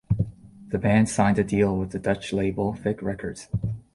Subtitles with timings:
[0.69, 3.47] The band signed a deal with the Dutch label Vic Records.